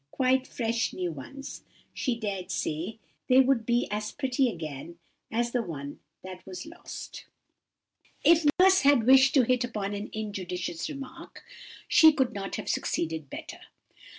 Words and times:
Quite 0.09 0.47
fresh 0.47 0.93
new 0.93 1.11
ones. 1.11 1.61
She 1.93 2.19
dared 2.19 2.49
say 2.49 2.97
they 3.27 3.39
would 3.39 3.67
be 3.67 3.87
as 3.91 4.11
pretty 4.11 4.49
again 4.49 4.97
as 5.31 5.51
the 5.51 5.61
one 5.61 5.99
that 6.23 6.43
was 6.43 6.65
lost.' 6.65 7.25
"If 8.23 8.43
nurse 8.59 8.81
had 8.81 9.03
wished 9.05 9.35
to 9.35 9.43
hit 9.43 9.63
upon 9.63 9.93
an 9.93 10.09
injudicious 10.11 10.89
remark, 10.89 11.43
she 11.87 12.11
could 12.13 12.33
not 12.33 12.55
have 12.55 12.67
succeeded 12.67 13.29
better. 13.29 13.59